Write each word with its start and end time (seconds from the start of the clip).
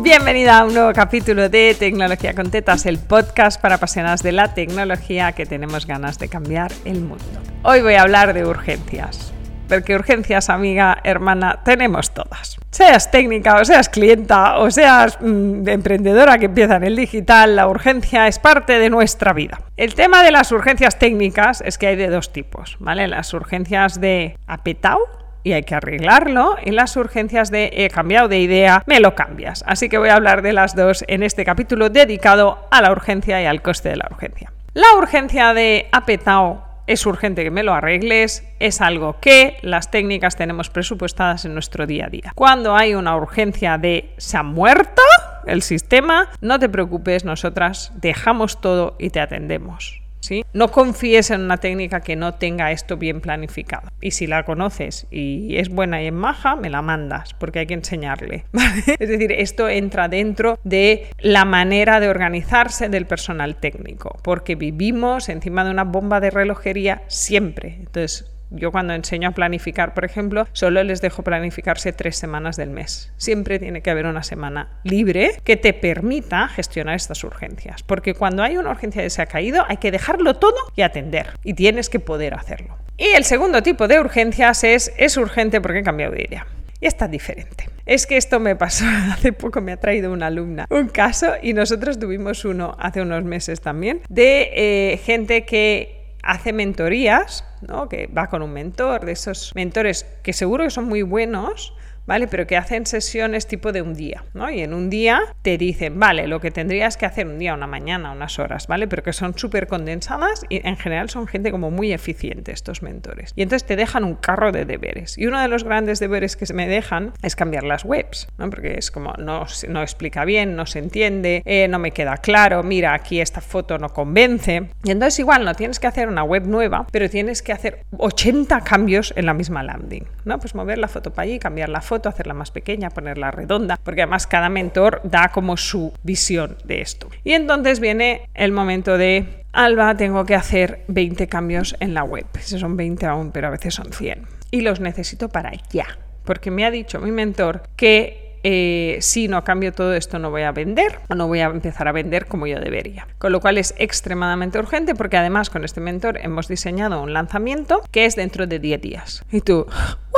Bienvenida 0.00 0.58
a 0.58 0.64
un 0.64 0.74
nuevo 0.74 0.92
capítulo 0.92 1.48
de 1.48 1.76
Tecnología 1.78 2.34
con 2.34 2.50
Tetas, 2.50 2.84
el 2.84 2.98
podcast 2.98 3.60
para 3.60 3.76
apasionadas 3.76 4.24
de 4.24 4.32
la 4.32 4.52
tecnología 4.52 5.32
que 5.32 5.46
tenemos 5.46 5.86
ganas 5.86 6.18
de 6.18 6.28
cambiar 6.28 6.72
el 6.84 7.00
mundo. 7.00 7.24
Hoy 7.62 7.80
voy 7.80 7.94
a 7.94 8.02
hablar 8.02 8.34
de 8.34 8.44
urgencias. 8.44 9.32
Porque 9.68 9.94
urgencias, 9.94 10.50
amiga, 10.50 10.98
hermana, 11.04 11.60
tenemos 11.64 12.12
todas. 12.12 12.58
Seas 12.70 13.12
técnica 13.12 13.54
o 13.60 13.64
seas 13.64 13.88
clienta 13.88 14.58
o 14.58 14.70
seas 14.70 15.16
mm, 15.20 15.66
emprendedora 15.68 16.38
que 16.38 16.46
empieza 16.46 16.76
en 16.76 16.84
el 16.84 16.96
digital, 16.96 17.54
la 17.54 17.68
urgencia 17.68 18.26
es 18.26 18.40
parte 18.40 18.80
de 18.80 18.90
nuestra 18.90 19.32
vida. 19.32 19.60
El 19.76 19.94
tema 19.94 20.24
de 20.24 20.32
las 20.32 20.50
urgencias 20.50 20.98
técnicas 20.98 21.62
es 21.64 21.78
que 21.78 21.86
hay 21.86 21.96
de 21.96 22.08
dos 22.08 22.32
tipos, 22.32 22.76
¿vale? 22.80 23.06
Las 23.06 23.32
urgencias 23.32 24.00
de 24.00 24.36
apetao 24.48 25.23
y 25.44 25.52
hay 25.52 25.62
que 25.62 25.76
arreglarlo. 25.76 26.56
Y 26.64 26.72
las 26.72 26.96
urgencias 26.96 27.50
de 27.50 27.70
he 27.72 27.90
cambiado 27.90 28.26
de 28.26 28.40
idea, 28.40 28.82
me 28.86 28.98
lo 28.98 29.14
cambias. 29.14 29.62
Así 29.68 29.88
que 29.88 29.98
voy 29.98 30.08
a 30.08 30.16
hablar 30.16 30.42
de 30.42 30.52
las 30.52 30.74
dos 30.74 31.04
en 31.06 31.22
este 31.22 31.44
capítulo 31.44 31.90
dedicado 31.90 32.66
a 32.70 32.82
la 32.82 32.90
urgencia 32.90 33.40
y 33.40 33.46
al 33.46 33.62
coste 33.62 33.90
de 33.90 33.96
la 33.96 34.08
urgencia. 34.10 34.52
La 34.72 34.96
urgencia 34.98 35.54
de 35.54 35.86
apetao 35.92 36.64
es 36.86 37.06
urgente 37.06 37.44
que 37.44 37.50
me 37.50 37.62
lo 37.62 37.72
arregles, 37.72 38.44
es 38.58 38.80
algo 38.80 39.18
que 39.20 39.56
las 39.62 39.90
técnicas 39.90 40.36
tenemos 40.36 40.68
presupuestadas 40.68 41.44
en 41.44 41.54
nuestro 41.54 41.86
día 41.86 42.06
a 42.06 42.10
día. 42.10 42.32
Cuando 42.34 42.76
hay 42.76 42.94
una 42.94 43.16
urgencia 43.16 43.78
de 43.78 44.10
se 44.18 44.36
ha 44.36 44.42
muerto 44.42 45.02
el 45.46 45.62
sistema, 45.62 46.28
no 46.40 46.58
te 46.58 46.68
preocupes, 46.68 47.24
nosotras 47.24 47.92
dejamos 47.96 48.60
todo 48.60 48.96
y 48.98 49.10
te 49.10 49.20
atendemos. 49.20 50.03
No 50.52 50.70
confíes 50.70 51.30
en 51.30 51.42
una 51.42 51.58
técnica 51.58 52.00
que 52.00 52.16
no 52.16 52.34
tenga 52.34 52.70
esto 52.72 52.96
bien 52.96 53.20
planificado. 53.20 53.88
Y 54.00 54.12
si 54.12 54.26
la 54.26 54.44
conoces 54.44 55.06
y 55.10 55.56
es 55.56 55.68
buena 55.68 56.02
y 56.02 56.06
es 56.06 56.12
maja, 56.12 56.56
me 56.56 56.70
la 56.70 56.82
mandas, 56.82 57.34
porque 57.34 57.60
hay 57.60 57.66
que 57.66 57.74
enseñarle. 57.74 58.44
Es 58.98 59.08
decir, 59.08 59.32
esto 59.32 59.68
entra 59.68 60.08
dentro 60.08 60.58
de 60.64 61.08
la 61.18 61.44
manera 61.44 62.00
de 62.00 62.08
organizarse 62.08 62.88
del 62.88 63.06
personal 63.06 63.56
técnico, 63.56 64.18
porque 64.22 64.54
vivimos 64.54 65.28
encima 65.28 65.64
de 65.64 65.70
una 65.70 65.84
bomba 65.84 66.20
de 66.20 66.30
relojería 66.30 67.02
siempre. 67.08 67.76
Entonces, 67.78 68.33
yo 68.54 68.72
cuando 68.72 68.94
enseño 68.94 69.28
a 69.28 69.32
planificar, 69.32 69.94
por 69.94 70.04
ejemplo, 70.04 70.46
solo 70.52 70.82
les 70.82 71.00
dejo 71.00 71.22
planificarse 71.22 71.92
tres 71.92 72.16
semanas 72.16 72.56
del 72.56 72.70
mes. 72.70 73.12
Siempre 73.16 73.58
tiene 73.58 73.82
que 73.82 73.90
haber 73.90 74.06
una 74.06 74.22
semana 74.22 74.68
libre 74.84 75.32
que 75.44 75.56
te 75.56 75.72
permita 75.72 76.48
gestionar 76.48 76.96
estas 76.96 77.24
urgencias. 77.24 77.82
Porque 77.82 78.14
cuando 78.14 78.42
hay 78.42 78.56
una 78.56 78.70
urgencia 78.70 79.02
que 79.02 79.10
se 79.10 79.22
ha 79.22 79.26
caído, 79.26 79.64
hay 79.68 79.78
que 79.78 79.90
dejarlo 79.90 80.34
todo 80.34 80.56
y 80.76 80.82
atender. 80.82 81.30
Y 81.42 81.54
tienes 81.54 81.88
que 81.88 82.00
poder 82.00 82.34
hacerlo. 82.34 82.76
Y 82.96 83.08
el 83.08 83.24
segundo 83.24 83.62
tipo 83.62 83.88
de 83.88 83.98
urgencias 83.98 84.64
es, 84.64 84.92
es 84.96 85.16
urgente 85.16 85.60
porque 85.60 85.80
he 85.80 85.82
cambiado 85.82 86.12
de 86.12 86.22
idea. 86.22 86.46
Y 86.80 86.86
está 86.86 87.08
diferente. 87.08 87.68
Es 87.86 88.06
que 88.06 88.16
esto 88.16 88.40
me 88.40 88.56
pasó 88.56 88.84
hace 89.12 89.32
poco, 89.32 89.60
me 89.60 89.72
ha 89.72 89.76
traído 89.76 90.12
una 90.12 90.26
alumna 90.26 90.66
un 90.70 90.88
caso 90.88 91.34
y 91.42 91.52
nosotros 91.52 91.98
tuvimos 91.98 92.44
uno 92.44 92.76
hace 92.78 93.02
unos 93.02 93.24
meses 93.24 93.60
también 93.60 94.00
de 94.08 94.50
eh, 94.54 95.00
gente 95.04 95.44
que 95.44 95.93
hace 96.24 96.52
mentorías, 96.52 97.44
¿no? 97.60 97.88
que 97.88 98.06
va 98.06 98.28
con 98.28 98.42
un 98.42 98.52
mentor, 98.52 99.04
de 99.04 99.12
esos 99.12 99.52
mentores 99.54 100.06
que 100.22 100.32
seguro 100.32 100.64
que 100.64 100.70
son 100.70 100.86
muy 100.86 101.02
buenos, 101.02 101.74
¿vale? 102.06 102.28
Pero 102.28 102.46
que 102.46 102.56
hacen 102.56 102.86
sesiones 102.86 103.46
tipo 103.46 103.72
de 103.72 103.82
un 103.82 103.94
día, 103.94 104.24
¿no? 104.34 104.50
Y 104.50 104.60
en 104.60 104.74
un 104.74 104.90
día 104.90 105.20
te 105.42 105.58
dicen, 105.58 105.98
vale, 105.98 106.26
lo 106.26 106.40
que 106.40 106.50
tendrías 106.50 106.96
que 106.96 107.06
hacer 107.06 107.26
un 107.26 107.38
día, 107.38 107.54
una 107.54 107.66
mañana, 107.66 108.12
unas 108.12 108.38
horas, 108.38 108.66
¿vale? 108.66 108.88
Pero 108.88 109.02
que 109.02 109.12
son 109.12 109.36
súper 109.36 109.66
condensadas 109.66 110.44
y 110.48 110.66
en 110.66 110.76
general 110.76 111.10
son 111.10 111.26
gente 111.26 111.50
como 111.50 111.70
muy 111.70 111.92
eficiente 111.92 112.52
estos 112.52 112.82
mentores. 112.82 113.32
Y 113.36 113.42
entonces 113.42 113.66
te 113.66 113.76
dejan 113.76 114.04
un 114.04 114.14
carro 114.14 114.52
de 114.52 114.64
deberes. 114.64 115.16
Y 115.18 115.26
uno 115.26 115.40
de 115.40 115.48
los 115.48 115.64
grandes 115.64 116.00
deberes 116.00 116.36
que 116.36 116.52
me 116.52 116.68
dejan 116.68 117.12
es 117.22 117.36
cambiar 117.36 117.64
las 117.64 117.84
webs, 117.84 118.28
¿no? 118.38 118.50
Porque 118.50 118.78
es 118.78 118.90
como, 118.90 119.14
no, 119.18 119.46
no 119.68 119.82
explica 119.82 120.24
bien, 120.24 120.56
no 120.56 120.66
se 120.66 120.78
entiende, 120.78 121.42
eh, 121.44 121.68
no 121.68 121.78
me 121.78 121.92
queda 121.92 122.18
claro, 122.18 122.62
mira, 122.62 122.94
aquí 122.94 123.20
esta 123.20 123.40
foto 123.40 123.78
no 123.78 123.88
convence. 123.88 124.68
Y 124.84 124.90
entonces 124.90 125.18
igual 125.20 125.44
no 125.44 125.54
tienes 125.54 125.80
que 125.80 125.86
hacer 125.86 126.08
una 126.08 126.22
web 126.22 126.46
nueva, 126.46 126.86
pero 126.90 127.08
tienes 127.08 127.42
que 127.42 127.52
hacer 127.52 127.84
80 127.96 128.60
cambios 128.60 129.12
en 129.16 129.26
la 129.26 129.34
misma 129.34 129.62
landing, 129.62 130.04
¿no? 130.24 130.38
Pues 130.38 130.54
mover 130.54 130.78
la 130.78 130.88
foto 130.88 131.12
para 131.12 131.24
allí, 131.24 131.38
cambiar 131.38 131.68
la 131.68 131.80
foto 131.80 131.93
hacerla 132.02 132.34
más 132.34 132.50
pequeña, 132.50 132.90
ponerla 132.90 133.30
redonda, 133.30 133.78
porque 133.82 134.02
además 134.02 134.26
cada 134.26 134.48
mentor 134.48 135.00
da 135.04 135.28
como 135.28 135.56
su 135.56 135.92
visión 136.02 136.56
de 136.64 136.80
esto. 136.80 137.08
Y 137.24 137.32
entonces 137.32 137.80
viene 137.80 138.28
el 138.34 138.52
momento 138.52 138.98
de, 138.98 139.44
Alba, 139.52 139.96
tengo 139.96 140.24
que 140.24 140.34
hacer 140.34 140.84
20 140.88 141.28
cambios 141.28 141.76
en 141.80 141.94
la 141.94 142.02
web. 142.02 142.26
Si 142.40 142.58
son 142.58 142.76
20 142.76 143.06
aún, 143.06 143.30
pero 143.30 143.48
a 143.48 143.50
veces 143.50 143.74
son 143.74 143.92
100. 143.92 144.26
Y 144.50 144.62
los 144.62 144.80
necesito 144.80 145.28
para 145.28 145.52
ya, 145.70 145.98
porque 146.24 146.50
me 146.50 146.64
ha 146.64 146.70
dicho 146.70 146.98
mi 147.00 147.12
mentor 147.12 147.62
que 147.76 148.24
eh, 148.46 148.98
si 149.00 149.26
no 149.26 149.42
cambio 149.42 149.72
todo 149.72 149.94
esto 149.94 150.18
no 150.18 150.30
voy 150.30 150.42
a 150.42 150.52
vender 150.52 150.98
o 151.08 151.14
no 151.14 151.28
voy 151.28 151.40
a 151.40 151.46
empezar 151.46 151.88
a 151.88 151.92
vender 151.92 152.26
como 152.26 152.46
yo 152.46 152.60
debería. 152.60 153.08
Con 153.18 153.32
lo 153.32 153.40
cual 153.40 153.56
es 153.56 153.74
extremadamente 153.78 154.58
urgente 154.58 154.94
porque 154.94 155.16
además 155.16 155.48
con 155.48 155.64
este 155.64 155.80
mentor 155.80 156.18
hemos 156.18 156.46
diseñado 156.46 157.02
un 157.02 157.14
lanzamiento 157.14 157.80
que 157.90 158.04
es 158.04 158.16
dentro 158.16 158.46
de 158.46 158.58
10 158.58 158.80
días. 158.82 159.24
Y 159.32 159.40
tú, 159.40 159.66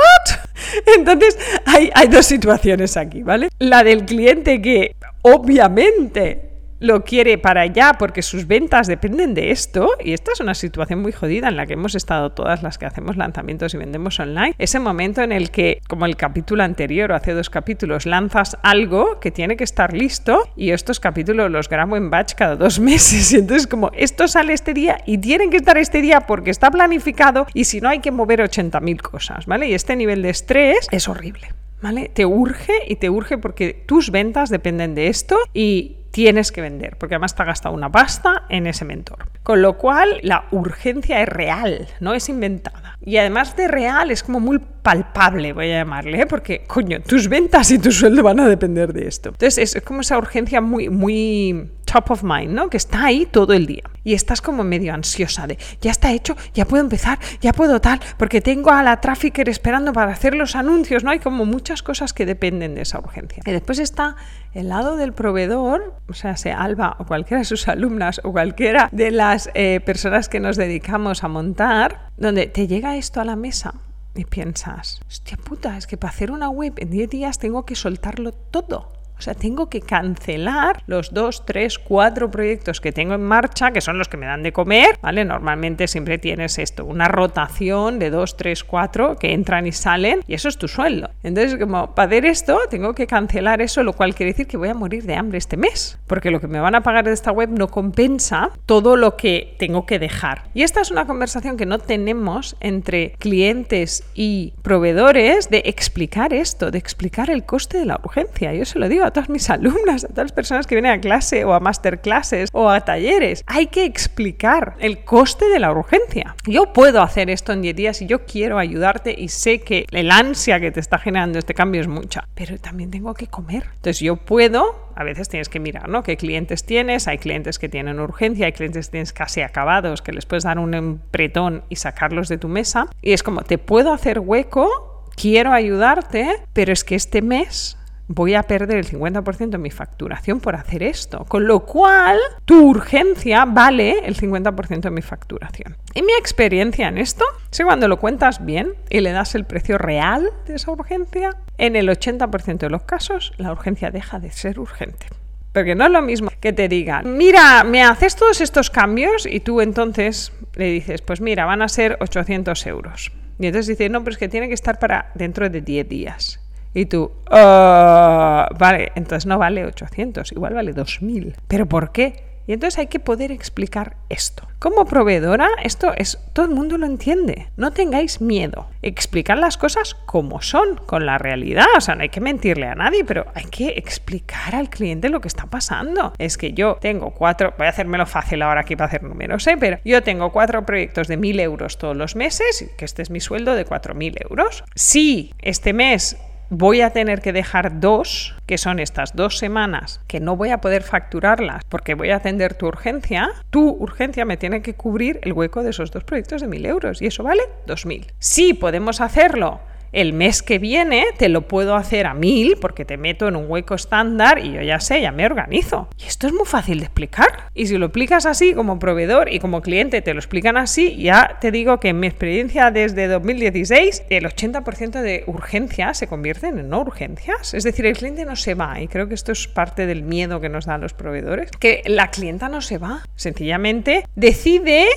Entonces 0.97 1.37
hay, 1.65 1.89
hay 1.93 2.07
dos 2.07 2.25
situaciones 2.25 2.97
aquí, 2.97 3.23
¿vale? 3.23 3.49
La 3.59 3.83
del 3.83 4.05
cliente 4.05 4.61
que 4.61 4.95
obviamente 5.21 6.46
lo 6.79 7.03
quiere 7.03 7.37
para 7.37 7.61
allá 7.61 7.93
porque 7.97 8.21
sus 8.21 8.47
ventas 8.47 8.87
dependen 8.87 9.33
de 9.33 9.51
esto, 9.51 9.89
y 10.03 10.13
esta 10.13 10.31
es 10.31 10.39
una 10.39 10.53
situación 10.53 11.01
muy 11.01 11.11
jodida 11.11 11.47
en 11.47 11.57
la 11.57 11.65
que 11.65 11.73
hemos 11.73 11.95
estado 11.95 12.31
todas 12.31 12.63
las 12.63 12.77
que 12.77 12.85
hacemos 12.85 13.17
lanzamientos 13.17 13.73
y 13.73 13.77
vendemos 13.77 14.19
online, 14.19 14.55
ese 14.57 14.79
momento 14.79 15.21
en 15.21 15.31
el 15.31 15.51
que, 15.51 15.81
como 15.87 16.05
el 16.05 16.15
capítulo 16.15 16.63
anterior 16.63 17.11
o 17.11 17.15
hace 17.15 17.33
dos 17.33 17.49
capítulos, 17.49 18.05
lanzas 18.05 18.57
algo 18.63 19.19
que 19.19 19.31
tiene 19.31 19.57
que 19.57 19.63
estar 19.63 19.93
listo 19.93 20.49
y 20.55 20.71
estos 20.71 20.99
capítulos 20.99 21.51
los 21.51 21.69
grabo 21.69 21.97
en 21.97 22.09
batch 22.09 22.33
cada 22.35 22.55
dos 22.55 22.79
meses, 22.79 23.31
y 23.33 23.37
entonces 23.37 23.67
como 23.67 23.91
esto 23.93 24.27
sale 24.27 24.53
este 24.53 24.73
día 24.73 24.99
y 25.05 25.17
tienen 25.17 25.49
que 25.49 25.57
estar 25.57 25.77
este 25.77 26.01
día 26.01 26.21
porque 26.21 26.51
está 26.51 26.71
planificado 26.71 27.47
y 27.53 27.65
si 27.65 27.81
no 27.81 27.89
hay 27.89 27.99
que 27.99 28.11
mover 28.11 28.39
80.000 28.39 29.01
cosas, 29.01 29.45
¿vale? 29.45 29.69
Y 29.69 29.73
este 29.73 29.95
nivel 29.95 30.21
de 30.21 30.29
estrés 30.29 30.87
es 30.91 31.07
horrible. 31.07 31.47
¿Vale? 31.79 32.09
Te 32.11 32.25
urge 32.25 32.73
y 32.87 32.95
te 32.95 33.07
urge 33.11 33.37
porque 33.37 33.71
tus 33.85 34.09
ventas 34.09 34.49
dependen 34.49 34.95
de 34.95 35.09
esto 35.09 35.37
y 35.53 35.97
tienes 36.17 36.51
que 36.51 36.61
vender, 36.61 36.97
porque 36.97 37.13
además 37.13 37.35
te 37.35 37.43
ha 37.43 37.45
gastado 37.45 37.75
una 37.75 37.91
pasta 37.91 38.47
en 38.49 38.65
ese 38.65 38.85
mentor. 38.85 39.29
Con 39.43 39.61
lo 39.61 39.77
cual, 39.77 40.17
la 40.23 40.45
urgencia 40.49 41.21
es 41.21 41.29
real, 41.29 41.87
no 41.99 42.15
es 42.15 42.27
inventada. 42.27 42.97
Y 43.05 43.17
además 43.17 43.55
de 43.55 43.67
real, 43.67 44.09
es 44.09 44.23
como 44.23 44.39
muy 44.39 44.57
palpable, 44.57 45.53
voy 45.53 45.69
a 45.69 45.77
llamarle, 45.77 46.21
¿eh? 46.21 46.25
porque, 46.25 46.63
coño, 46.65 47.01
tus 47.01 47.27
ventas 47.27 47.69
y 47.69 47.77
tu 47.77 47.91
sueldo 47.91 48.23
van 48.23 48.39
a 48.39 48.49
depender 48.49 48.93
de 48.93 49.07
esto. 49.07 49.29
Entonces, 49.29 49.75
es 49.75 49.83
como 49.83 50.01
esa 50.01 50.17
urgencia 50.17 50.59
muy, 50.59 50.89
muy 50.89 51.69
top 51.85 52.11
of 52.11 52.23
mind, 52.23 52.51
¿no? 52.51 52.69
Que 52.69 52.77
está 52.77 53.05
ahí 53.05 53.25
todo 53.25 53.53
el 53.53 53.65
día. 53.65 53.83
Y 54.03 54.13
estás 54.13 54.41
como 54.41 54.63
medio 54.63 54.93
ansiosa 54.93 55.47
de, 55.47 55.57
ya 55.81 55.91
está 55.91 56.11
hecho, 56.11 56.35
ya 56.53 56.65
puedo 56.65 56.83
empezar, 56.83 57.19
ya 57.41 57.53
puedo 57.53 57.81
tal, 57.81 57.99
porque 58.17 58.41
tengo 58.41 58.71
a 58.71 58.83
la 58.83 59.01
trafficker 59.01 59.49
esperando 59.49 59.93
para 59.93 60.11
hacer 60.11 60.35
los 60.35 60.55
anuncios, 60.55 61.03
¿no? 61.03 61.11
Hay 61.11 61.19
como 61.19 61.45
muchas 61.45 61.83
cosas 61.83 62.13
que 62.13 62.25
dependen 62.25 62.75
de 62.75 62.81
esa 62.81 62.99
urgencia. 62.99 63.43
Y 63.45 63.51
después 63.51 63.79
está 63.79 64.15
el 64.53 64.69
lado 64.69 64.95
del 64.95 65.13
proveedor, 65.13 65.95
o 66.09 66.13
sea, 66.13 66.37
sea 66.37 66.61
Alba 66.61 66.95
o 66.99 67.05
cualquiera 67.05 67.39
de 67.39 67.45
sus 67.45 67.67
alumnas 67.67 68.21
o 68.23 68.31
cualquiera 68.31 68.89
de 68.91 69.11
las 69.11 69.49
eh, 69.53 69.79
personas 69.81 70.29
que 70.29 70.39
nos 70.39 70.57
dedicamos 70.57 71.23
a 71.23 71.27
montar, 71.27 72.09
donde 72.17 72.47
te 72.47 72.67
llega 72.67 72.97
esto 72.97 73.21
a 73.21 73.25
la 73.25 73.35
mesa 73.35 73.73
y 74.15 74.25
piensas, 74.25 74.99
hostia 75.07 75.37
puta, 75.37 75.77
es 75.77 75.85
que 75.85 75.97
para 75.97 76.11
hacer 76.11 76.31
una 76.31 76.49
web 76.49 76.73
en 76.77 76.89
10 76.89 77.09
días 77.09 77.39
tengo 77.39 77.65
que 77.65 77.75
soltarlo 77.75 78.31
todo. 78.31 78.96
O 79.17 79.21
sea, 79.21 79.33
tengo 79.33 79.69
que 79.69 79.81
cancelar 79.81 80.83
los 80.87 81.13
dos, 81.13 81.45
tres, 81.45 81.79
cuatro 81.79 82.29
proyectos 82.29 82.81
que 82.81 82.91
tengo 82.91 83.15
en 83.15 83.23
marcha, 83.23 83.71
que 83.71 83.81
son 83.81 83.97
los 83.97 84.07
que 84.07 84.17
me 84.17 84.25
dan 84.25 84.43
de 84.43 84.53
comer, 84.53 84.99
¿vale? 85.01 85.25
Normalmente 85.25 85.87
siempre 85.87 86.17
tienes 86.17 86.59
esto, 86.59 86.85
una 86.85 87.07
rotación 87.07 87.99
de 87.99 88.09
dos, 88.09 88.37
tres, 88.37 88.63
cuatro 88.63 89.17
que 89.17 89.33
entran 89.33 89.65
y 89.65 89.71
salen, 89.71 90.21
y 90.27 90.33
eso 90.35 90.49
es 90.49 90.57
tu 90.57 90.67
sueldo. 90.67 91.09
Entonces, 91.23 91.59
como 91.59 91.95
para 91.95 92.07
hacer 92.07 92.25
esto, 92.25 92.59
tengo 92.69 92.93
que 92.93 93.07
cancelar 93.07 93.61
eso, 93.61 93.83
lo 93.83 93.93
cual 93.93 94.13
quiere 94.13 94.33
decir 94.33 94.47
que 94.47 94.57
voy 94.57 94.69
a 94.69 94.73
morir 94.73 95.03
de 95.03 95.15
hambre 95.15 95.37
este 95.37 95.57
mes, 95.57 95.97
porque 96.07 96.31
lo 96.31 96.39
que 96.39 96.47
me 96.47 96.59
van 96.59 96.75
a 96.75 96.83
pagar 96.83 97.05
de 97.05 97.13
esta 97.13 97.31
web 97.31 97.49
no 97.49 97.69
compensa 97.69 98.51
todo 98.65 98.95
lo 98.95 99.17
que 99.17 99.55
tengo 99.57 99.85
que 99.85 99.99
dejar. 99.99 100.43
Y 100.53 100.63
esta 100.63 100.81
es 100.81 100.91
una 100.91 101.07
conversación 101.07 101.57
que 101.57 101.65
no 101.65 101.79
tenemos 101.79 102.55
entre 102.59 103.11
clientes 103.19 104.03
y 104.13 104.53
proveedores 104.61 105.49
de 105.49 105.63
explicar 105.65 106.33
esto, 106.33 106.71
de 106.71 106.77
explicar 106.77 107.29
el 107.29 107.43
coste 107.43 107.79
de 107.79 107.85
la 107.85 107.99
urgencia. 108.03 108.53
Yo 108.53 108.65
se 108.65 108.79
lo 108.79 108.87
digo 108.87 109.06
a 109.07 109.11
todas 109.11 109.29
mis 109.29 109.49
alumnas, 109.49 110.03
a 110.03 110.09
todas 110.09 110.25
las 110.25 110.31
personas 110.31 110.67
que 110.67 110.75
vienen 110.75 110.91
a 110.91 111.01
clase 111.01 111.45
o 111.45 111.53
a 111.53 111.59
masterclasses 111.59 112.49
o 112.53 112.69
a 112.69 112.81
talleres. 112.81 113.43
Hay 113.47 113.67
que 113.67 113.85
explicar 113.85 114.75
el 114.79 115.03
coste 115.03 115.49
de 115.49 115.59
la 115.59 115.71
urgencia. 115.71 116.35
Yo 116.45 116.73
puedo 116.73 117.01
hacer 117.01 117.29
esto 117.29 117.53
en 117.53 117.61
10 117.61 117.75
días 117.75 118.01
y 118.01 118.05
yo 118.05 118.25
quiero 118.25 118.59
ayudarte 118.59 119.15
y 119.17 119.29
sé 119.29 119.61
que 119.61 119.85
el 119.91 120.11
ansia 120.11 120.59
que 120.59 120.71
te 120.71 120.79
está 120.79 120.97
generando 120.97 121.39
este 121.39 121.53
cambio 121.53 121.81
es 121.81 121.87
mucha, 121.87 122.27
pero 122.35 122.57
también 122.57 122.91
tengo 122.91 123.13
que 123.13 123.27
comer. 123.27 123.63
Entonces 123.75 123.99
yo 123.99 124.17
puedo, 124.17 124.91
a 124.95 125.03
veces 125.03 125.29
tienes 125.29 125.49
que 125.49 125.59
mirar, 125.59 125.89
¿no? 125.89 126.03
¿Qué 126.03 126.17
clientes 126.17 126.65
tienes? 126.65 127.07
Hay 127.07 127.17
clientes 127.17 127.59
que 127.59 127.69
tienen 127.69 127.99
urgencia, 127.99 128.45
hay 128.45 128.53
clientes 128.53 128.87
que 128.87 128.91
tienes 128.91 129.13
casi 129.13 129.41
acabados, 129.41 130.01
que 130.01 130.11
les 130.11 130.25
puedes 130.25 130.43
dar 130.43 130.59
un 130.59 130.73
empretón 130.73 131.63
y 131.69 131.77
sacarlos 131.77 132.27
de 132.27 132.37
tu 132.37 132.47
mesa. 132.47 132.87
Y 133.01 133.13
es 133.13 133.23
como, 133.23 133.41
te 133.41 133.57
puedo 133.57 133.93
hacer 133.93 134.19
hueco, 134.19 135.05
quiero 135.15 135.51
ayudarte, 135.53 136.43
pero 136.53 136.73
es 136.73 136.83
que 136.83 136.95
este 136.95 137.21
mes 137.21 137.77
voy 138.07 138.35
a 138.35 138.43
perder 138.43 138.77
el 138.77 138.87
50% 138.87 139.49
de 139.49 139.57
mi 139.57 139.71
facturación 139.71 140.39
por 140.39 140.55
hacer 140.55 140.83
esto. 140.83 141.25
Con 141.25 141.47
lo 141.47 141.61
cual, 141.61 142.17
tu 142.45 142.69
urgencia 142.69 143.45
vale 143.45 143.99
el 144.05 144.15
50% 144.15 144.81
de 144.81 144.91
mi 144.91 145.01
facturación. 145.01 145.77
Y 145.93 146.01
mi 146.01 146.13
experiencia 146.13 146.87
en 146.87 146.97
esto 146.97 147.25
es 147.51 147.61
cuando 147.63 147.87
lo 147.87 147.99
cuentas 147.99 148.45
bien 148.45 148.73
y 148.89 149.01
le 149.01 149.11
das 149.11 149.35
el 149.35 149.45
precio 149.45 149.77
real 149.77 150.29
de 150.45 150.55
esa 150.55 150.71
urgencia, 150.71 151.35
en 151.57 151.75
el 151.75 151.89
80% 151.89 152.57
de 152.57 152.69
los 152.69 152.83
casos 152.83 153.33
la 153.37 153.51
urgencia 153.51 153.91
deja 153.91 154.19
de 154.19 154.31
ser 154.31 154.59
urgente. 154.59 155.07
Porque 155.53 155.75
no 155.75 155.85
es 155.85 155.91
lo 155.91 156.01
mismo 156.01 156.29
que 156.39 156.53
te 156.53 156.67
digan, 156.67 157.17
mira, 157.17 157.63
me 157.63 157.83
haces 157.83 158.15
todos 158.15 158.41
estos 158.41 158.69
cambios 158.69 159.25
y 159.25 159.39
tú 159.39 159.59
entonces 159.59 160.31
le 160.53 160.71
dices, 160.71 161.01
pues 161.01 161.19
mira, 161.19 161.45
van 161.45 161.63
a 161.63 161.67
ser 161.67 161.97
800 161.99 162.67
euros. 162.67 163.11
Y 163.39 163.47
entonces 163.47 163.67
dice, 163.67 163.89
no, 163.89 164.03
pero 164.03 164.13
es 164.13 164.17
que 164.19 164.29
tiene 164.29 164.47
que 164.47 164.53
estar 164.53 164.77
para 164.77 165.11
dentro 165.15 165.49
de 165.49 165.61
10 165.61 165.89
días. 165.89 166.39
Y 166.77 166.85
tú, 166.85 167.11
ah, 167.31 168.47
vale, 168.59 168.91
entonces 168.93 169.25
no 169.25 169.39
vale 169.39 169.65
800, 169.65 170.31
igual 170.31 170.53
vale 170.53 170.73
2000. 170.73 171.35
¿Pero 171.47 171.65
por 171.65 171.91
qué? 171.91 172.23
Y 172.45 172.53
entonces 172.53 172.77
hay 172.77 172.85
que 172.85 172.99
poder 172.99 173.31
explicar 173.31 173.97
esto. 174.09 174.47
Como 174.59 174.85
proveedora, 174.85 175.49
esto 175.63 175.91
es, 175.97 176.19
todo 176.33 176.45
el 176.45 176.51
mundo 176.51 176.77
lo 176.77 176.85
entiende. 176.85 177.47
No 177.57 177.71
tengáis 177.71 178.21
miedo. 178.21 178.69
Explicar 178.83 179.39
las 179.39 179.57
cosas 179.57 179.95
como 180.05 180.43
son, 180.43 180.77
con 180.85 181.07
la 181.07 181.17
realidad. 181.17 181.65
O 181.75 181.81
sea, 181.81 181.95
no 181.95 182.03
hay 182.03 182.09
que 182.09 182.21
mentirle 182.21 182.67
a 182.67 182.75
nadie, 182.75 183.03
pero 183.03 183.25
hay 183.33 183.45
que 183.45 183.69
explicar 183.69 184.53
al 184.53 184.69
cliente 184.69 185.09
lo 185.09 185.19
que 185.19 185.27
está 185.29 185.47
pasando. 185.47 186.13
Es 186.19 186.37
que 186.37 186.53
yo 186.53 186.77
tengo 186.79 187.09
cuatro, 187.09 187.55
voy 187.57 187.65
a 187.65 187.71
hacérmelo 187.71 188.05
fácil 188.05 188.43
ahora 188.43 188.61
aquí 188.61 188.75
para 188.75 188.89
hacer 188.89 189.01
números, 189.01 189.47
¿eh? 189.47 189.57
pero 189.59 189.79
yo 189.83 190.03
tengo 190.03 190.31
cuatro 190.31 190.63
proyectos 190.63 191.07
de 191.07 191.17
mil 191.17 191.39
euros 191.39 191.79
todos 191.79 191.97
los 191.97 192.15
meses, 192.15 192.69
que 192.77 192.85
este 192.85 193.01
es 193.01 193.09
mi 193.09 193.19
sueldo 193.19 193.55
de 193.55 193.65
cuatro 193.65 193.95
mil 193.95 194.15
euros. 194.29 194.63
Si 194.75 195.33
este 195.41 195.73
mes 195.73 196.17
voy 196.49 196.81
a 196.81 196.91
tener 196.91 197.21
que 197.21 197.33
dejar 197.33 197.79
dos, 197.79 198.35
que 198.45 198.57
son 198.57 198.79
estas 198.79 199.15
dos 199.15 199.37
semanas, 199.37 200.01
que 200.07 200.19
no 200.19 200.35
voy 200.35 200.49
a 200.49 200.59
poder 200.59 200.83
facturarlas 200.83 201.63
porque 201.65 201.95
voy 201.95 202.11
a 202.11 202.17
atender 202.17 202.53
tu 202.53 202.67
urgencia, 202.67 203.31
tu 203.49 203.69
urgencia 203.69 204.25
me 204.25 204.37
tiene 204.37 204.61
que 204.61 204.75
cubrir 204.75 205.19
el 205.23 205.33
hueco 205.33 205.63
de 205.63 205.71
esos 205.71 205.91
dos 205.91 206.03
proyectos 206.03 206.41
de 206.41 206.47
mil 206.47 206.65
euros 206.65 207.01
y 207.01 207.07
eso 207.07 207.23
vale 207.23 207.43
dos 207.65 207.85
mil. 207.85 208.07
Sí, 208.19 208.53
podemos 208.53 209.01
hacerlo 209.01 209.59
el 209.91 210.13
mes 210.13 210.41
que 210.43 210.59
viene 210.59 211.05
te 211.17 211.29
lo 211.29 211.47
puedo 211.47 211.75
hacer 211.75 212.05
a 212.05 212.13
mil 212.13 212.57
porque 212.59 212.85
te 212.85 212.97
meto 212.97 213.27
en 213.27 213.35
un 213.35 213.49
hueco 213.49 213.75
estándar 213.75 214.39
y 214.43 214.53
yo 214.53 214.61
ya 214.61 214.79
sé, 214.79 215.01
ya 215.01 215.11
me 215.11 215.25
organizo. 215.25 215.89
Y 215.97 216.05
esto 216.05 216.27
es 216.27 216.33
muy 216.33 216.45
fácil 216.45 216.79
de 216.79 216.85
explicar. 216.85 217.49
Y 217.53 217.67
si 217.67 217.77
lo 217.77 217.87
explicas 217.87 218.25
así 218.25 218.53
como 218.53 218.79
proveedor 218.79 219.31
y 219.31 219.39
como 219.39 219.61
cliente 219.61 220.01
te 220.01 220.13
lo 220.13 220.19
explican 220.19 220.57
así, 220.57 220.95
ya 220.97 221.37
te 221.41 221.51
digo 221.51 221.79
que 221.79 221.89
en 221.89 221.99
mi 221.99 222.07
experiencia 222.07 222.71
desde 222.71 223.07
2016, 223.07 224.03
el 224.09 224.25
80% 224.25 225.01
de 225.01 225.23
urgencias 225.27 225.97
se 225.97 226.07
convierten 226.07 226.59
en 226.59 226.69
no 226.69 226.81
urgencias. 226.81 227.53
Es 227.53 227.63
decir, 227.63 227.85
el 227.85 227.97
cliente 227.97 228.25
no 228.25 228.35
se 228.35 228.55
va 228.55 228.79
y 228.81 228.87
creo 228.87 229.07
que 229.07 229.15
esto 229.15 229.31
es 229.31 229.47
parte 229.47 229.85
del 229.85 230.03
miedo 230.03 230.41
que 230.41 230.49
nos 230.49 230.65
dan 230.65 230.81
los 230.81 230.93
proveedores, 230.93 231.51
que 231.51 231.81
la 231.85 232.11
clienta 232.11 232.49
no 232.49 232.61
se 232.61 232.77
va. 232.77 233.03
Sencillamente 233.15 234.05
decide 234.15 234.87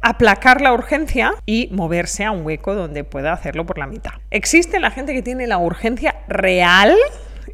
aplacar 0.00 0.60
la 0.60 0.72
urgencia 0.72 1.34
y 1.46 1.68
moverse 1.72 2.24
a 2.24 2.30
un 2.30 2.44
hueco 2.44 2.74
donde 2.74 3.04
pueda 3.04 3.32
hacerlo 3.32 3.66
por 3.66 3.78
la 3.78 3.86
mitad. 3.86 4.12
Existe 4.30 4.80
la 4.80 4.90
gente 4.90 5.14
que 5.14 5.22
tiene 5.22 5.46
la 5.46 5.58
urgencia 5.58 6.16
real 6.28 6.96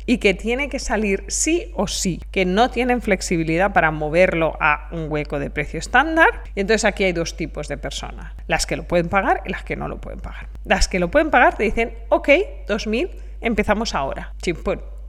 y 0.06 0.18
que 0.18 0.34
tiene 0.34 0.68
que 0.68 0.78
salir 0.78 1.24
sí 1.28 1.72
o 1.74 1.86
sí, 1.86 2.20
que 2.30 2.44
no 2.44 2.70
tienen 2.70 3.00
flexibilidad 3.00 3.72
para 3.72 3.90
moverlo 3.90 4.56
a 4.60 4.88
un 4.92 5.10
hueco 5.10 5.38
de 5.38 5.50
precio 5.50 5.78
estándar. 5.78 6.42
Y 6.54 6.60
entonces 6.60 6.84
aquí 6.84 7.04
hay 7.04 7.12
dos 7.12 7.36
tipos 7.36 7.68
de 7.68 7.78
personas, 7.78 8.34
las 8.46 8.66
que 8.66 8.76
lo 8.76 8.84
pueden 8.84 9.08
pagar 9.08 9.42
y 9.46 9.50
las 9.50 9.64
que 9.64 9.76
no 9.76 9.88
lo 9.88 10.00
pueden 10.00 10.20
pagar. 10.20 10.48
Las 10.64 10.88
que 10.88 10.98
lo 10.98 11.10
pueden 11.10 11.30
pagar 11.30 11.56
te 11.56 11.64
dicen, 11.64 11.94
ok, 12.08 12.28
2.000, 12.68 13.10
empezamos 13.40 13.94
ahora. 13.94 14.34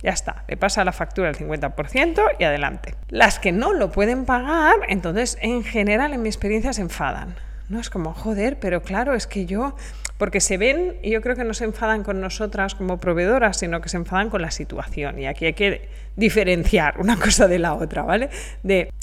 Ya 0.06 0.12
está, 0.12 0.44
le 0.48 0.56
pasa 0.56 0.86
la 0.86 0.92
factura 0.92 1.30
el 1.30 1.36
50% 1.36 2.22
y 2.38 2.44
adelante. 2.44 2.94
Las 3.10 3.40
que 3.40 3.52
no 3.52 3.74
lo 3.74 3.92
pueden 3.92 4.26
pagar, 4.26 4.76
entonces 4.88 5.36
en 5.42 5.64
general 5.64 6.14
en 6.14 6.22
mi 6.22 6.30
experiencia 6.30 6.74
se 6.74 6.82
enfadan. 6.82 7.34
No 7.70 7.80
es 7.80 7.90
como, 7.90 8.14
joder, 8.14 8.60
pero 8.60 8.84
claro, 8.84 9.16
es 9.16 9.26
que 9.26 9.48
yo 9.48 9.76
porque 10.18 10.40
se 10.40 10.58
ven, 10.58 10.98
y 11.04 11.12
yo 11.12 11.22
creo 11.22 11.36
que 11.36 11.44
no 11.44 11.54
se 11.54 11.66
enfadan 11.66 12.04
con 12.04 12.22
nosotras 12.22 12.76
como 12.76 13.00
proveedoras, 13.00 13.58
sino 13.58 13.82
que 13.82 13.90
se 13.90 13.98
enfadan 13.98 14.30
con 14.30 14.42
la 14.42 14.52
situación. 14.52 15.20
Y 15.20 15.28
aquí 15.28 15.46
hay 15.46 15.54
que 15.54 15.90
diferenciar 16.16 17.00
una 17.00 17.18
cosa 17.20 17.48
de 17.48 17.60
la 17.60 17.74
otra, 17.74 18.04
¿vale? 18.04 18.30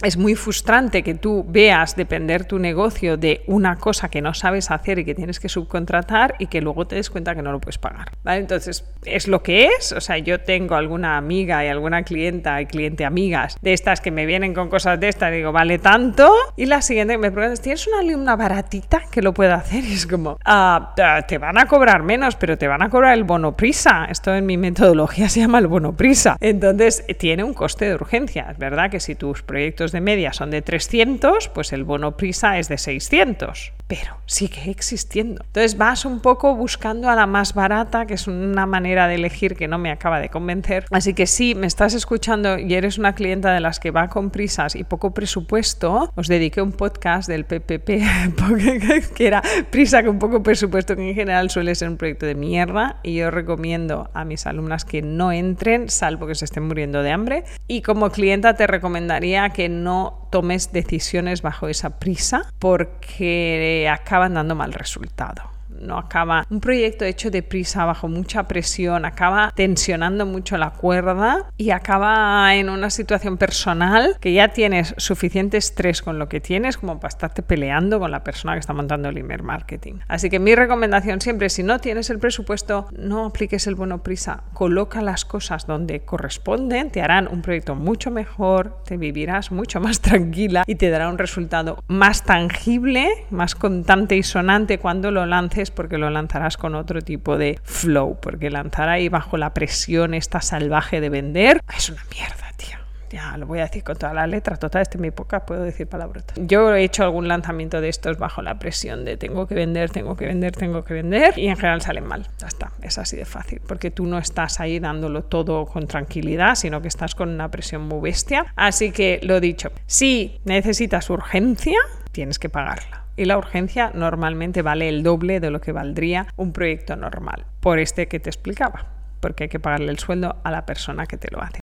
Es 0.02 0.16
muy 0.16 0.34
frustrante 0.34 1.02
que 1.02 1.14
tú 1.14 1.44
veas 1.46 1.96
depender 1.96 2.44
tu 2.44 2.58
negocio 2.58 3.16
de 3.16 3.42
una 3.46 3.76
cosa 3.76 4.08
que 4.08 4.20
no 4.22 4.34
sabes 4.34 4.70
hacer 4.70 4.98
y 4.98 5.04
que 5.04 5.14
tienes 5.14 5.40
que 5.40 5.48
subcontratar 5.48 6.34
y 6.38 6.46
que 6.46 6.60
luego 6.60 6.86
te 6.86 6.96
des 6.96 7.10
cuenta 7.10 7.34
que 7.34 7.42
no 7.42 7.52
lo 7.52 7.60
puedes 7.60 7.78
pagar, 7.78 8.10
¿vale? 8.22 8.40
Entonces, 8.40 8.84
es 9.04 9.28
lo 9.28 9.42
que 9.42 9.66
es. 9.66 9.92
O 9.92 10.00
sea, 10.00 10.18
yo 10.18 10.40
tengo 10.40 10.74
alguna 10.74 11.16
amiga 11.16 11.64
y 11.64 11.68
alguna 11.68 12.02
clienta 12.02 12.60
y 12.60 12.66
cliente 12.66 13.04
amigas 13.04 13.56
de 13.60 13.72
estas 13.72 14.00
que 14.00 14.10
me 14.10 14.26
vienen 14.26 14.54
con 14.54 14.68
cosas 14.68 14.98
de 14.98 15.08
estas 15.08 15.32
y 15.32 15.36
digo, 15.36 15.52
vale 15.52 15.78
tanto. 15.78 16.32
Y 16.56 16.66
la 16.66 16.82
siguiente 16.82 17.18
me 17.18 17.30
preguntas, 17.30 17.60
¿tienes 17.60 17.86
una 17.86 18.00
alumna 18.00 18.36
baratita 18.36 19.02
que 19.10 19.22
lo 19.22 19.34
pueda 19.34 19.56
hacer? 19.56 19.84
Y 19.84 19.94
es 19.94 20.06
como, 20.06 20.38
ah, 20.44 20.94
te 21.26 21.38
van 21.38 21.58
a 21.58 21.66
cobrar 21.66 22.02
menos, 22.02 22.36
pero 22.36 22.56
te 22.56 22.68
van 22.68 22.82
a 22.82 22.90
cobrar 22.90 23.14
el 23.14 23.24
bono 23.24 23.56
prisa. 23.56 24.06
Esto 24.10 24.34
en 24.34 24.46
mi 24.46 24.56
metodología 24.56 25.28
se 25.30 25.40
llama 25.40 25.58
el 25.58 25.66
bono 25.66 25.96
prisa. 25.96 26.36
Entonces, 26.40 27.04
tiene 27.18 27.44
un 27.44 27.54
coste 27.54 27.86
de 27.86 27.94
urgencia. 27.94 28.48
Es 28.50 28.58
verdad 28.58 28.90
que 28.90 29.00
si 29.00 29.14
tus 29.14 29.42
proyectos 29.42 29.92
de 29.92 30.00
media 30.00 30.32
son 30.32 30.50
de 30.50 30.62
300, 30.62 31.48
pues 31.48 31.72
el 31.72 31.84
bono 31.84 32.16
prisa 32.16 32.58
es 32.58 32.68
de 32.68 32.78
600 32.78 33.72
pero 33.92 34.16
sigue 34.24 34.70
existiendo. 34.70 35.44
Entonces 35.44 35.76
vas 35.76 36.06
un 36.06 36.20
poco 36.20 36.56
buscando 36.56 37.10
a 37.10 37.14
la 37.14 37.26
más 37.26 37.52
barata, 37.52 38.06
que 38.06 38.14
es 38.14 38.26
una 38.26 38.64
manera 38.64 39.06
de 39.06 39.16
elegir 39.16 39.54
que 39.54 39.68
no 39.68 39.76
me 39.76 39.90
acaba 39.90 40.18
de 40.18 40.30
convencer. 40.30 40.86
Así 40.90 41.12
que 41.12 41.26
si 41.26 41.54
me 41.54 41.66
estás 41.66 41.92
escuchando 41.92 42.58
y 42.58 42.72
eres 42.72 42.96
una 42.96 43.14
clienta 43.14 43.52
de 43.52 43.60
las 43.60 43.80
que 43.80 43.90
va 43.90 44.08
con 44.08 44.30
prisas 44.30 44.76
y 44.76 44.84
poco 44.84 45.12
presupuesto, 45.12 46.10
os 46.14 46.26
dediqué 46.26 46.62
un 46.62 46.72
podcast 46.72 47.28
del 47.28 47.44
PPP, 47.44 47.86
que 49.14 49.26
era 49.26 49.42
prisa 49.68 50.02
con 50.02 50.18
poco 50.18 50.42
presupuesto, 50.42 50.96
que 50.96 51.10
en 51.10 51.14
general 51.14 51.50
suele 51.50 51.74
ser 51.74 51.90
un 51.90 51.98
proyecto 51.98 52.24
de 52.24 52.34
mierda, 52.34 52.98
y 53.02 53.16
yo 53.16 53.30
recomiendo 53.30 54.08
a 54.14 54.24
mis 54.24 54.46
alumnas 54.46 54.86
que 54.86 55.02
no 55.02 55.32
entren, 55.32 55.90
salvo 55.90 56.26
que 56.26 56.34
se 56.34 56.46
estén 56.46 56.66
muriendo 56.66 57.02
de 57.02 57.10
hambre. 57.10 57.44
Y 57.68 57.82
como 57.82 58.08
clienta 58.08 58.54
te 58.54 58.66
recomendaría 58.66 59.50
que 59.50 59.68
no 59.68 60.21
tomes 60.32 60.72
decisiones 60.72 61.42
bajo 61.42 61.68
esa 61.68 62.00
prisa 62.00 62.50
porque 62.58 63.88
acaban 63.88 64.34
dando 64.34 64.56
mal 64.56 64.72
resultado 64.72 65.42
no 65.80 65.98
acaba 65.98 66.46
un 66.50 66.60
proyecto 66.60 67.04
hecho 67.04 67.30
de 67.30 67.42
prisa 67.42 67.84
bajo 67.84 68.08
mucha 68.08 68.48
presión, 68.48 69.04
acaba 69.04 69.52
tensionando 69.54 70.26
mucho 70.26 70.56
la 70.56 70.70
cuerda 70.70 71.50
y 71.56 71.70
acaba 71.70 72.54
en 72.54 72.68
una 72.68 72.90
situación 72.90 73.36
personal 73.38 74.16
que 74.20 74.32
ya 74.32 74.48
tienes 74.48 74.94
suficiente 74.98 75.56
estrés 75.56 76.02
con 76.02 76.18
lo 76.18 76.28
que 76.28 76.40
tienes 76.40 76.76
como 76.76 76.96
para 76.98 77.08
estarte 77.08 77.42
peleando 77.42 77.98
con 77.98 78.10
la 78.10 78.24
persona 78.24 78.54
que 78.54 78.60
está 78.60 78.72
montando 78.72 79.08
el 79.08 79.18
email 79.18 79.42
marketing. 79.42 79.94
Así 80.08 80.30
que 80.30 80.38
mi 80.38 80.54
recomendación 80.54 81.20
siempre, 81.20 81.48
si 81.48 81.62
no 81.62 81.78
tienes 81.78 82.10
el 82.10 82.18
presupuesto, 82.18 82.86
no 82.96 83.26
apliques 83.26 83.66
el 83.66 83.74
bono 83.74 84.02
prisa, 84.02 84.44
coloca 84.52 85.02
las 85.02 85.24
cosas 85.24 85.66
donde 85.66 86.04
corresponden, 86.04 86.90
te 86.90 87.02
harán 87.02 87.28
un 87.28 87.42
proyecto 87.42 87.74
mucho 87.74 88.10
mejor, 88.10 88.82
te 88.84 88.96
vivirás 88.96 89.50
mucho 89.52 89.80
más 89.80 90.00
tranquila 90.02 90.64
y 90.66 90.76
te 90.76 90.90
dará 90.90 91.08
un 91.08 91.18
resultado 91.18 91.82
más 91.88 92.24
tangible, 92.24 93.08
más 93.30 93.54
contante 93.54 94.16
y 94.16 94.22
sonante 94.22 94.78
cuando 94.78 95.10
lo 95.10 95.26
lances 95.26 95.61
porque 95.70 95.98
lo 95.98 96.10
lanzarás 96.10 96.56
con 96.56 96.74
otro 96.74 97.00
tipo 97.00 97.38
de 97.38 97.58
flow, 97.62 98.18
porque 98.20 98.50
lanzar 98.50 98.88
ahí 98.88 99.08
bajo 99.08 99.36
la 99.36 99.54
presión 99.54 100.14
esta 100.14 100.40
salvaje 100.40 101.00
de 101.00 101.08
vender 101.08 101.62
es 101.76 101.90
una 101.90 102.02
mierda, 102.10 102.50
tío. 102.56 102.78
Ya 103.10 103.36
lo 103.36 103.46
voy 103.46 103.58
a 103.58 103.64
decir 103.64 103.84
con 103.84 103.96
toda 103.96 104.14
la 104.14 104.26
letra, 104.26 104.56
total, 104.56 104.82
este 104.82 104.96
en 104.96 105.02
mi 105.02 105.10
puedo 105.10 105.62
decir 105.62 105.86
palabras. 105.86 106.24
Yo 106.36 106.74
he 106.74 106.82
hecho 106.82 107.04
algún 107.04 107.28
lanzamiento 107.28 107.82
de 107.82 107.90
estos 107.90 108.16
bajo 108.16 108.40
la 108.40 108.58
presión 108.58 109.04
de 109.04 109.18
tengo 109.18 109.46
que 109.46 109.54
vender, 109.54 109.90
tengo 109.90 110.16
que 110.16 110.26
vender, 110.26 110.52
tengo 110.52 110.82
que 110.82 110.94
vender 110.94 111.38
y 111.38 111.48
en 111.48 111.56
general 111.56 111.82
salen 111.82 112.06
mal. 112.06 112.26
Ya 112.38 112.46
está, 112.46 112.72
es 112.80 112.96
así 112.96 113.16
de 113.16 113.26
fácil, 113.26 113.60
porque 113.66 113.90
tú 113.90 114.06
no 114.06 114.16
estás 114.16 114.60
ahí 114.60 114.78
dándolo 114.78 115.24
todo 115.24 115.66
con 115.66 115.86
tranquilidad, 115.86 116.54
sino 116.54 116.80
que 116.80 116.88
estás 116.88 117.14
con 117.14 117.28
una 117.28 117.50
presión 117.50 117.82
muy 117.82 118.00
bestia. 118.00 118.46
Así 118.56 118.92
que 118.92 119.20
lo 119.22 119.40
dicho, 119.40 119.70
si 119.86 120.40
necesitas 120.44 121.10
urgencia, 121.10 121.78
tienes 122.12 122.38
que 122.38 122.48
pagarla 122.48 123.01
y 123.16 123.24
la 123.24 123.38
urgencia 123.38 123.90
normalmente 123.94 124.62
vale 124.62 124.88
el 124.88 125.02
doble 125.02 125.40
de 125.40 125.50
lo 125.50 125.60
que 125.60 125.72
valdría 125.72 126.26
un 126.36 126.52
proyecto 126.52 126.96
normal, 126.96 127.46
por 127.60 127.78
este 127.78 128.08
que 128.08 128.20
te 128.20 128.30
explicaba, 128.30 128.86
porque 129.20 129.44
hay 129.44 129.48
que 129.48 129.60
pagarle 129.60 129.90
el 129.90 129.98
sueldo 129.98 130.36
a 130.44 130.50
la 130.50 130.66
persona 130.66 131.06
que 131.06 131.16
te 131.16 131.28
lo 131.30 131.42
hace. 131.42 131.60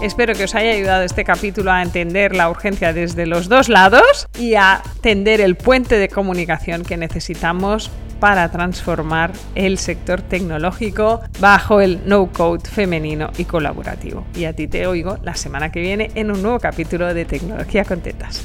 Espero 0.00 0.34
que 0.34 0.44
os 0.44 0.54
haya 0.54 0.70
ayudado 0.70 1.02
este 1.02 1.24
capítulo 1.24 1.72
a 1.72 1.82
entender 1.82 2.36
la 2.36 2.48
urgencia 2.48 2.92
desde 2.92 3.26
los 3.26 3.48
dos 3.48 3.68
lados 3.68 4.28
y 4.38 4.54
a 4.54 4.80
tender 5.00 5.40
el 5.40 5.56
puente 5.56 5.98
de 5.98 6.08
comunicación 6.08 6.84
que 6.84 6.96
necesitamos 6.96 7.90
para 8.20 8.48
transformar 8.50 9.32
el 9.56 9.76
sector 9.78 10.22
tecnológico 10.22 11.20
bajo 11.40 11.80
el 11.80 12.00
no-code 12.06 12.68
femenino 12.68 13.30
y 13.38 13.44
colaborativo. 13.44 14.24
Y 14.36 14.44
a 14.44 14.52
ti 14.52 14.68
te 14.68 14.86
oigo 14.86 15.18
la 15.22 15.34
semana 15.34 15.72
que 15.72 15.80
viene 15.80 16.12
en 16.14 16.30
un 16.30 16.42
nuevo 16.42 16.60
capítulo 16.60 17.12
de 17.12 17.24
Tecnología 17.24 17.84
con 17.84 18.00
Tetas. 18.00 18.44